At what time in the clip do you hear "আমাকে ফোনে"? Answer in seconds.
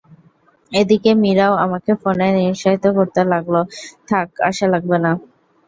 1.65-2.27